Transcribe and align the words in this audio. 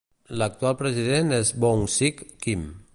L'actual 0.41 0.77
president 0.79 1.31
és 1.39 1.53
Boung-Sik, 1.65 2.27
Kim. 2.47 2.67